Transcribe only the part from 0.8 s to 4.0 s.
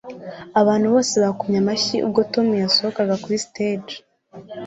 bose bakomye amashyi ubwo tom yasohokaga kuri stage